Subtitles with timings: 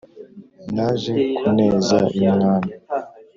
[0.75, 2.71] Naje ku neza y'umwami